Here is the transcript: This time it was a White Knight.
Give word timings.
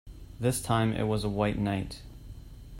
This 0.39 0.63
time 0.63 0.93
it 0.93 1.03
was 1.03 1.23
a 1.23 1.29
White 1.29 1.59
Knight. 1.59 2.01